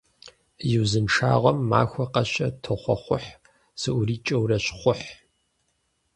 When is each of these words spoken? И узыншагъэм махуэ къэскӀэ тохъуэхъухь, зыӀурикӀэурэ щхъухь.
И 0.73 0.75
узыншагъэм 0.81 1.57
махуэ 1.69 2.05
къэскӀэ 2.13 2.47
тохъуэхъухь, 2.63 3.29
зыӀурикӀэурэ 3.81 4.57
щхъухь. 4.63 5.07